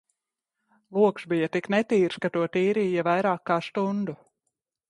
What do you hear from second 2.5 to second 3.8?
tīrīja vairāk kā